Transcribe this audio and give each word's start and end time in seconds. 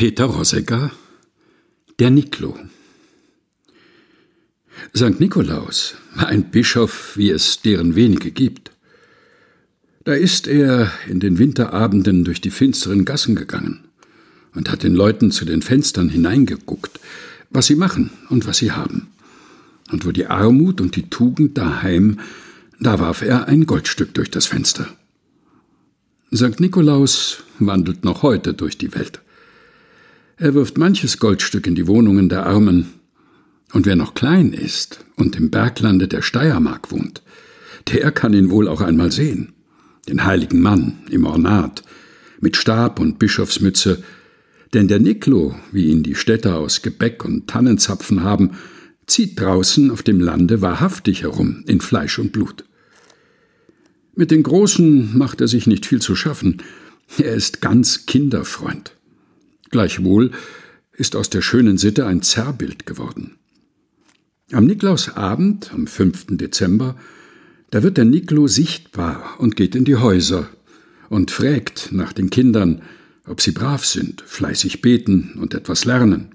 Peter 0.00 0.24
Rosegger 0.24 0.92
Der 1.98 2.08
Niklo 2.08 2.56
St. 4.96 5.20
Nikolaus 5.20 5.94
war 6.14 6.28
ein 6.28 6.44
Bischof, 6.50 7.18
wie 7.18 7.28
es 7.28 7.60
deren 7.60 7.94
wenige 7.96 8.30
gibt. 8.30 8.70
Da 10.04 10.14
ist 10.14 10.46
er 10.46 10.90
in 11.06 11.20
den 11.20 11.38
Winterabenden 11.38 12.24
durch 12.24 12.40
die 12.40 12.50
finsteren 12.50 13.04
Gassen 13.04 13.34
gegangen 13.34 13.80
und 14.54 14.70
hat 14.70 14.84
den 14.84 14.94
Leuten 14.94 15.32
zu 15.32 15.44
den 15.44 15.60
Fenstern 15.60 16.08
hineingeguckt, 16.08 16.98
was 17.50 17.66
sie 17.66 17.76
machen 17.76 18.08
und 18.30 18.46
was 18.46 18.56
sie 18.56 18.72
haben. 18.72 19.08
Und 19.92 20.06
wo 20.06 20.12
die 20.12 20.28
Armut 20.28 20.80
und 20.80 20.96
die 20.96 21.10
Tugend 21.10 21.58
daheim, 21.58 22.20
da 22.80 23.00
warf 23.00 23.20
er 23.20 23.48
ein 23.48 23.66
Goldstück 23.66 24.14
durch 24.14 24.30
das 24.30 24.46
Fenster. 24.46 24.86
St. 26.34 26.58
Nikolaus 26.58 27.44
wandelt 27.58 28.02
noch 28.02 28.22
heute 28.22 28.54
durch 28.54 28.78
die 28.78 28.94
Welt. 28.94 29.20
Er 30.40 30.54
wirft 30.54 30.78
manches 30.78 31.18
Goldstück 31.18 31.66
in 31.66 31.74
die 31.74 31.86
Wohnungen 31.86 32.30
der 32.30 32.46
Armen, 32.46 32.94
und 33.74 33.84
wer 33.84 33.94
noch 33.94 34.14
klein 34.14 34.54
ist 34.54 35.04
und 35.16 35.36
im 35.36 35.50
Berglande 35.50 36.08
der 36.08 36.22
Steiermark 36.22 36.90
wohnt, 36.90 37.22
der 37.92 38.10
kann 38.10 38.32
ihn 38.32 38.48
wohl 38.48 38.66
auch 38.66 38.80
einmal 38.80 39.12
sehen. 39.12 39.52
Den 40.08 40.24
heiligen 40.24 40.62
Mann 40.62 41.00
im 41.10 41.26
Ornat, 41.26 41.82
mit 42.40 42.56
Stab 42.56 43.00
und 43.00 43.18
Bischofsmütze, 43.18 44.02
denn 44.72 44.88
der 44.88 44.98
Niklo, 44.98 45.56
wie 45.72 45.88
ihn 45.88 46.02
die 46.02 46.14
Städter 46.14 46.56
aus 46.56 46.80
Gebäck 46.80 47.22
und 47.22 47.46
Tannenzapfen 47.46 48.24
haben, 48.24 48.52
zieht 49.06 49.38
draußen 49.38 49.90
auf 49.90 50.02
dem 50.02 50.20
Lande 50.20 50.62
wahrhaftig 50.62 51.20
herum 51.20 51.64
in 51.66 51.82
Fleisch 51.82 52.18
und 52.18 52.32
Blut. 52.32 52.64
Mit 54.14 54.30
den 54.30 54.42
Großen 54.42 55.18
macht 55.18 55.42
er 55.42 55.48
sich 55.48 55.66
nicht 55.66 55.84
viel 55.84 56.00
zu 56.00 56.16
schaffen, 56.16 56.62
er 57.18 57.34
ist 57.34 57.60
ganz 57.60 58.06
Kinderfreund. 58.06 58.94
Gleichwohl 59.70 60.32
ist 60.92 61.16
aus 61.16 61.30
der 61.30 61.42
schönen 61.42 61.78
Sitte 61.78 62.06
ein 62.06 62.22
Zerrbild 62.22 62.86
geworden. 62.86 63.36
Am 64.52 64.66
Niklausabend, 64.66 65.72
am 65.72 65.86
5. 65.86 66.26
Dezember, 66.30 66.96
da 67.70 67.84
wird 67.84 67.96
der 67.96 68.04
Niklo 68.04 68.48
sichtbar 68.48 69.36
und 69.38 69.54
geht 69.54 69.76
in 69.76 69.84
die 69.84 69.96
Häuser 69.96 70.48
und 71.08 71.30
fragt 71.30 71.90
nach 71.92 72.12
den 72.12 72.30
Kindern, 72.30 72.82
ob 73.26 73.40
sie 73.40 73.52
brav 73.52 73.84
sind, 73.86 74.22
fleißig 74.22 74.82
beten 74.82 75.38
und 75.40 75.54
etwas 75.54 75.84
lernen. 75.84 76.34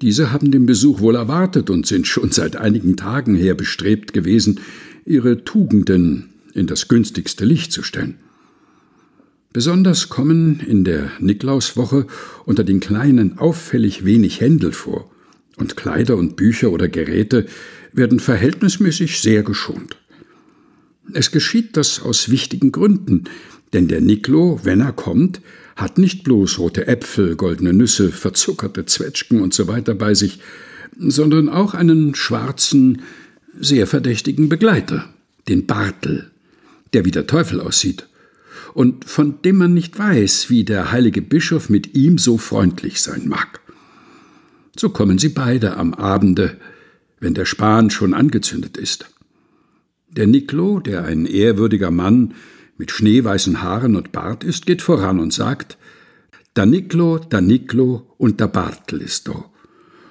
Diese 0.00 0.30
haben 0.30 0.52
den 0.52 0.66
Besuch 0.66 1.00
wohl 1.00 1.16
erwartet 1.16 1.68
und 1.68 1.86
sind 1.86 2.06
schon 2.06 2.30
seit 2.30 2.56
einigen 2.56 2.96
Tagen 2.96 3.34
her 3.34 3.54
bestrebt 3.54 4.12
gewesen, 4.12 4.60
ihre 5.04 5.42
Tugenden 5.44 6.30
in 6.52 6.68
das 6.68 6.86
günstigste 6.86 7.44
Licht 7.44 7.72
zu 7.72 7.82
stellen. 7.82 8.18
Besonders 9.54 10.08
kommen 10.08 10.58
in 10.58 10.82
der 10.82 11.12
Niklauswoche 11.20 12.08
unter 12.44 12.64
den 12.64 12.80
Kleinen 12.80 13.38
auffällig 13.38 14.04
wenig 14.04 14.40
Händel 14.40 14.72
vor, 14.72 15.08
und 15.56 15.76
Kleider 15.76 16.16
und 16.16 16.34
Bücher 16.34 16.72
oder 16.72 16.88
Geräte 16.88 17.46
werden 17.92 18.18
verhältnismäßig 18.18 19.20
sehr 19.20 19.44
geschont. 19.44 19.96
Es 21.12 21.30
geschieht 21.30 21.76
das 21.76 22.02
aus 22.02 22.30
wichtigen 22.30 22.72
Gründen, 22.72 23.24
denn 23.72 23.86
der 23.86 24.00
Niklo, 24.00 24.58
wenn 24.64 24.80
er 24.80 24.90
kommt, 24.90 25.40
hat 25.76 25.98
nicht 25.98 26.24
bloß 26.24 26.58
rote 26.58 26.88
Äpfel, 26.88 27.36
goldene 27.36 27.72
Nüsse, 27.72 28.10
verzuckerte 28.10 28.86
Zwetschgen 28.86 29.40
und 29.40 29.54
so 29.54 29.68
weiter 29.68 29.94
bei 29.94 30.14
sich, 30.14 30.40
sondern 30.98 31.48
auch 31.48 31.74
einen 31.74 32.16
schwarzen, 32.16 33.02
sehr 33.60 33.86
verdächtigen 33.86 34.48
Begleiter, 34.48 35.08
den 35.46 35.66
Bartel, 35.66 36.32
der 36.92 37.04
wie 37.04 37.12
der 37.12 37.28
Teufel 37.28 37.60
aussieht 37.60 38.08
und 38.74 39.04
von 39.04 39.42
dem 39.42 39.56
man 39.56 39.74
nicht 39.74 39.98
weiß, 39.98 40.50
wie 40.50 40.64
der 40.64 40.92
heilige 40.92 41.22
Bischof 41.22 41.68
mit 41.68 41.94
ihm 41.94 42.18
so 42.18 42.38
freundlich 42.38 43.00
sein 43.00 43.28
mag. 43.28 43.60
So 44.76 44.88
kommen 44.90 45.18
sie 45.18 45.28
beide 45.28 45.76
am 45.76 45.94
Abende, 45.94 46.58
wenn 47.20 47.34
der 47.34 47.44
Span 47.44 47.90
schon 47.90 48.14
angezündet 48.14 48.76
ist. 48.76 49.06
Der 50.08 50.26
Niklo, 50.26 50.80
der 50.80 51.04
ein 51.04 51.26
ehrwürdiger 51.26 51.90
Mann 51.90 52.34
mit 52.76 52.90
schneeweißen 52.90 53.62
Haaren 53.62 53.96
und 53.96 54.12
Bart 54.12 54.44
ist, 54.44 54.66
geht 54.66 54.82
voran 54.82 55.20
und 55.20 55.32
sagt, 55.32 55.78
da 56.54 56.66
Niklo, 56.66 57.18
da 57.18 57.40
Niklo 57.40 58.14
und 58.16 58.40
da 58.40 58.46
Bartel 58.46 59.00
ist 59.00 59.28
do. 59.28 59.44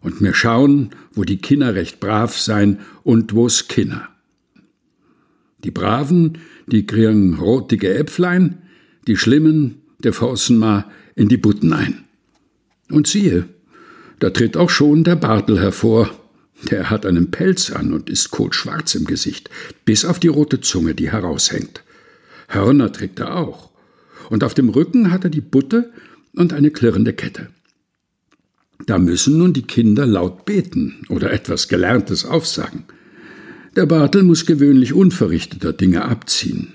Und 0.00 0.20
mir 0.20 0.34
schauen, 0.34 0.90
wo 1.12 1.24
die 1.24 1.38
Kinder 1.38 1.74
recht 1.74 1.98
brav 2.00 2.36
sein 2.38 2.80
und 3.02 3.34
wo's 3.34 3.68
Kinder. 3.68 4.08
Die 5.66 5.72
Braven, 5.72 6.38
die 6.68 6.86
kriegen 6.86 7.34
rotige 7.34 7.92
Äpflein, 7.92 8.58
die 9.08 9.16
Schlimmen, 9.16 9.82
der 9.98 10.12
forsen 10.12 10.58
ma 10.58 10.88
in 11.16 11.28
die 11.28 11.36
Butten 11.36 11.72
ein. 11.72 12.04
Und 12.88 13.08
siehe, 13.08 13.46
da 14.20 14.30
tritt 14.30 14.56
auch 14.56 14.70
schon 14.70 15.02
der 15.02 15.16
Bartel 15.16 15.58
hervor. 15.58 16.08
Der 16.70 16.88
hat 16.88 17.04
einen 17.04 17.32
Pelz 17.32 17.72
an 17.72 17.92
und 17.92 18.08
ist 18.08 18.30
kohlschwarz 18.30 18.94
im 18.94 19.06
Gesicht, 19.06 19.50
bis 19.84 20.04
auf 20.04 20.20
die 20.20 20.28
rote 20.28 20.60
Zunge, 20.60 20.94
die 20.94 21.10
heraushängt. 21.10 21.82
Hörner 22.46 22.92
trägt 22.92 23.18
er 23.18 23.36
auch. 23.36 23.70
Und 24.30 24.44
auf 24.44 24.54
dem 24.54 24.68
Rücken 24.68 25.10
hat 25.10 25.24
er 25.24 25.30
die 25.30 25.40
Butte 25.40 25.92
und 26.32 26.52
eine 26.52 26.70
klirrende 26.70 27.12
Kette. 27.12 27.48
Da 28.86 28.98
müssen 28.98 29.38
nun 29.38 29.52
die 29.52 29.66
Kinder 29.66 30.06
laut 30.06 30.44
beten 30.44 31.04
oder 31.08 31.32
etwas 31.32 31.66
Gelerntes 31.66 32.24
aufsagen. 32.24 32.84
Der 33.76 33.84
Bartel 33.84 34.22
muss 34.22 34.46
gewöhnlich 34.46 34.94
unverrichteter 34.94 35.74
Dinge 35.74 36.06
abziehen. 36.06 36.68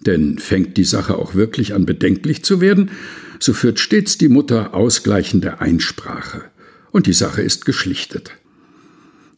Denn 0.00 0.38
fängt 0.38 0.78
die 0.78 0.84
Sache 0.84 1.16
auch 1.16 1.34
wirklich 1.34 1.74
an 1.74 1.84
bedenklich 1.84 2.42
zu 2.44 2.62
werden, 2.62 2.90
so 3.38 3.52
führt 3.52 3.78
stets 3.78 4.16
die 4.16 4.30
Mutter 4.30 4.72
ausgleichende 4.72 5.60
Einsprache 5.60 6.44
und 6.92 7.06
die 7.06 7.12
Sache 7.12 7.42
ist 7.42 7.66
geschlichtet. 7.66 8.30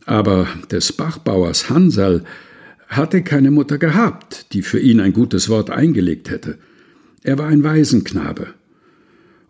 Aber 0.07 0.47
des 0.71 0.93
Bachbauers 0.93 1.69
Hansal 1.69 2.23
hatte 2.87 3.23
keine 3.23 3.51
Mutter 3.51 3.79
gehabt, 3.79 4.53
die 4.53 4.63
für 4.63 4.79
ihn 4.79 5.01
ein 5.01 5.13
gutes 5.13 5.49
Wort 5.49 5.71
eingelegt 5.71 6.31
hätte. 6.31 6.59
Er 7.25 7.37
war 7.37 7.49
ein 7.49 7.65
Waisenknabe. 7.65 8.55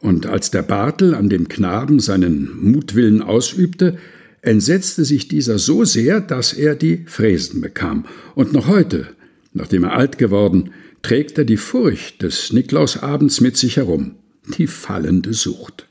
Und 0.00 0.26
als 0.26 0.50
der 0.50 0.62
Bartel 0.62 1.14
an 1.14 1.28
dem 1.28 1.48
Knaben 1.48 2.00
seinen 2.00 2.70
Mutwillen 2.70 3.20
ausübte, 3.20 3.98
entsetzte 4.42 5.04
sich 5.04 5.28
dieser 5.28 5.58
so 5.58 5.84
sehr, 5.84 6.20
dass 6.20 6.52
er 6.52 6.74
die 6.74 7.04
Fräsen 7.06 7.60
bekam. 7.60 8.06
Und 8.34 8.52
noch 8.52 8.68
heute, 8.68 9.08
nachdem 9.52 9.84
er 9.84 9.94
alt 9.94 10.18
geworden, 10.18 10.70
trägt 11.02 11.38
er 11.38 11.44
die 11.44 11.56
Furcht 11.56 12.22
des 12.22 12.52
Niklausabends 12.52 13.40
mit 13.40 13.56
sich 13.56 13.76
herum, 13.76 14.16
die 14.56 14.66
fallende 14.66 15.34
Sucht. 15.34 15.86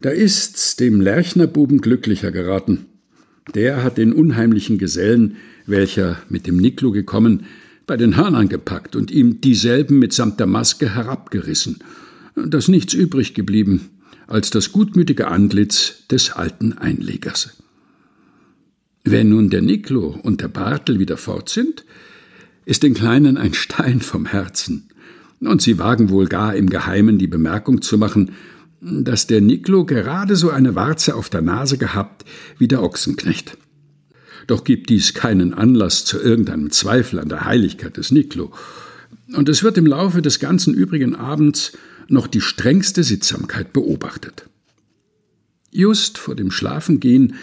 Da 0.00 0.10
ist's 0.10 0.76
dem 0.76 1.00
Lerchnerbuben 1.00 1.80
glücklicher 1.80 2.30
geraten. 2.30 2.86
Der 3.54 3.82
hat 3.82 3.98
den 3.98 4.12
unheimlichen 4.12 4.78
Gesellen, 4.78 5.36
welcher 5.66 6.18
mit 6.28 6.46
dem 6.46 6.56
Niklo 6.56 6.90
gekommen, 6.90 7.46
bei 7.86 7.96
den 7.96 8.16
Hörnern 8.16 8.48
gepackt 8.48 8.96
und 8.96 9.10
ihm 9.10 9.40
dieselben 9.40 9.98
mitsamt 9.98 10.40
der 10.40 10.46
Maske 10.46 10.94
herabgerissen. 10.94 11.78
dass 12.34 12.68
nichts 12.68 12.92
übrig 12.92 13.32
geblieben 13.32 13.88
als 14.26 14.50
das 14.50 14.72
gutmütige 14.72 15.28
Antlitz 15.28 16.06
des 16.08 16.32
alten 16.32 16.72
Einlegers. 16.72 17.56
Wenn 19.04 19.28
nun 19.28 19.50
der 19.50 19.62
Niklo 19.62 20.18
und 20.22 20.40
der 20.40 20.48
Bartel 20.48 20.98
wieder 20.98 21.16
fort 21.16 21.48
sind, 21.48 21.84
ist 22.64 22.82
den 22.82 22.94
Kleinen 22.94 23.36
ein 23.36 23.54
Stein 23.54 24.00
vom 24.00 24.26
Herzen, 24.26 24.88
und 25.38 25.62
sie 25.62 25.78
wagen 25.78 26.08
wohl 26.10 26.26
gar 26.26 26.56
im 26.56 26.70
Geheimen 26.70 27.18
die 27.18 27.28
Bemerkung 27.28 27.82
zu 27.82 27.98
machen, 27.98 28.32
dass 28.80 29.26
der 29.26 29.40
Niklo 29.40 29.84
gerade 29.84 30.34
so 30.34 30.50
eine 30.50 30.74
Warze 30.74 31.14
auf 31.14 31.28
der 31.28 31.42
Nase 31.42 31.78
gehabt 31.78 32.24
wie 32.58 32.68
der 32.68 32.82
Ochsenknecht. 32.82 33.56
Doch 34.46 34.64
gibt 34.64 34.90
dies 34.90 35.14
keinen 35.14 35.54
Anlass 35.54 36.04
zu 36.04 36.20
irgendeinem 36.20 36.70
Zweifel 36.70 37.20
an 37.20 37.28
der 37.28 37.44
Heiligkeit 37.44 37.96
des 37.96 38.10
Niklo, 38.10 38.52
und 39.34 39.48
es 39.48 39.62
wird 39.62 39.78
im 39.78 39.86
Laufe 39.86 40.22
des 40.22 40.40
ganzen 40.40 40.74
übrigen 40.74 41.14
Abends 41.14 41.72
noch 42.08 42.26
die 42.26 42.40
strengste 42.40 43.02
Sittsamkeit 43.02 43.72
beobachtet. 43.72 44.48
Just 45.70 46.18
vor 46.18 46.34
dem 46.34 46.50
Schlafengehen 46.50 47.34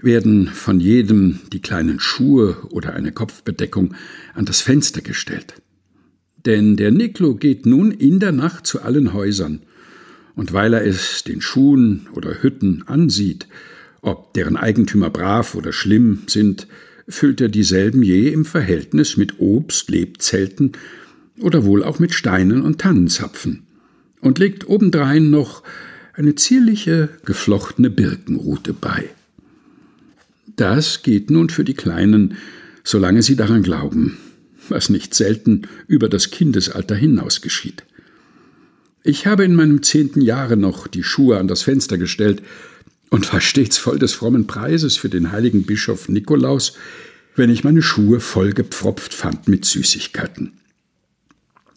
werden 0.00 0.48
von 0.48 0.80
jedem 0.80 1.40
die 1.52 1.60
kleinen 1.60 2.00
Schuhe 2.00 2.56
oder 2.70 2.94
eine 2.94 3.12
Kopfbedeckung 3.12 3.94
an 4.34 4.44
das 4.44 4.60
Fenster 4.60 5.00
gestellt. 5.00 5.54
Denn 6.44 6.76
der 6.76 6.90
Niklo 6.90 7.34
geht 7.34 7.66
nun 7.66 7.90
in 7.90 8.20
der 8.20 8.32
Nacht 8.32 8.66
zu 8.66 8.82
allen 8.82 9.12
Häusern 9.12 9.62
und 10.34 10.52
weil 10.52 10.74
er 10.74 10.86
es 10.86 11.24
den 11.24 11.40
Schuhen 11.40 12.08
oder 12.12 12.42
Hütten 12.42 12.84
ansieht, 12.86 13.48
ob 14.00 14.34
deren 14.34 14.56
Eigentümer 14.56 15.10
brav 15.10 15.54
oder 15.54 15.72
schlimm 15.72 16.22
sind, 16.28 16.68
füllt 17.08 17.40
er 17.40 17.48
dieselben 17.48 18.02
je 18.02 18.28
im 18.28 18.44
Verhältnis 18.44 19.16
mit 19.16 19.40
Obst, 19.40 19.90
Lebzelten 19.90 20.72
oder 21.40 21.64
wohl 21.64 21.82
auch 21.82 21.98
mit 21.98 22.14
Steinen 22.14 22.62
und 22.62 22.80
Tannenzapfen 22.80 23.65
und 24.26 24.40
legt 24.40 24.68
obendrein 24.68 25.30
noch 25.30 25.62
eine 26.12 26.34
zierliche, 26.34 27.10
geflochtene 27.24 27.90
Birkenrute 27.90 28.72
bei. 28.72 29.08
Das 30.56 31.02
geht 31.02 31.30
nun 31.30 31.48
für 31.48 31.62
die 31.62 31.74
Kleinen, 31.74 32.36
solange 32.82 33.22
sie 33.22 33.36
daran 33.36 33.62
glauben, 33.62 34.18
was 34.68 34.88
nicht 34.88 35.14
selten 35.14 35.62
über 35.86 36.08
das 36.08 36.30
Kindesalter 36.30 36.96
hinaus 36.96 37.40
geschieht. 37.40 37.84
Ich 39.04 39.26
habe 39.26 39.44
in 39.44 39.54
meinem 39.54 39.84
zehnten 39.84 40.20
Jahre 40.20 40.56
noch 40.56 40.88
die 40.88 41.04
Schuhe 41.04 41.38
an 41.38 41.46
das 41.46 41.62
Fenster 41.62 41.96
gestellt 41.96 42.42
und 43.10 43.32
war 43.32 43.40
stets 43.40 43.78
voll 43.78 44.00
des 44.00 44.12
frommen 44.12 44.48
Preises 44.48 44.96
für 44.96 45.08
den 45.08 45.30
heiligen 45.30 45.62
Bischof 45.62 46.08
Nikolaus, 46.08 46.72
wenn 47.36 47.50
ich 47.50 47.62
meine 47.62 47.82
Schuhe 47.82 48.18
vollgepfropft 48.18 49.14
fand 49.14 49.46
mit 49.46 49.64
Süßigkeiten. 49.64 50.52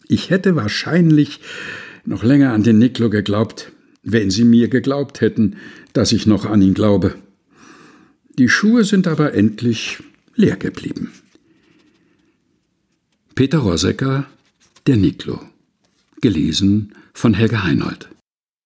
Ich 0.08 0.30
hätte 0.30 0.56
wahrscheinlich 0.56 1.40
noch 2.10 2.24
länger 2.24 2.52
an 2.52 2.64
den 2.64 2.78
Niklo 2.78 3.08
geglaubt, 3.08 3.70
wenn 4.02 4.30
sie 4.32 4.42
mir 4.42 4.66
geglaubt 4.66 5.20
hätten, 5.20 5.56
dass 5.92 6.10
ich 6.10 6.26
noch 6.26 6.44
an 6.44 6.60
ihn 6.60 6.74
glaube. 6.74 7.14
Die 8.36 8.48
Schuhe 8.48 8.82
sind 8.84 9.06
aber 9.06 9.32
endlich 9.34 10.02
leer 10.34 10.56
geblieben. 10.56 11.12
Peter 13.36 13.58
Rosecker, 13.58 14.26
Der 14.88 14.96
Niklo. 14.96 15.40
Gelesen 16.20 16.92
von 17.14 17.32
Helga 17.32 17.62
Heinold. 17.62 18.08